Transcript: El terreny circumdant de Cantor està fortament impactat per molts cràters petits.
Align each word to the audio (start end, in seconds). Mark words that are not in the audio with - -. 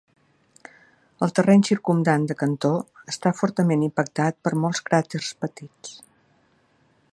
El 1.25 1.33
terreny 1.39 1.65
circumdant 1.69 2.25
de 2.31 2.37
Cantor 2.39 3.13
està 3.15 3.33
fortament 3.41 3.85
impactat 3.91 4.41
per 4.47 4.57
molts 4.67 4.85
cràters 4.91 5.33
petits. 5.45 5.97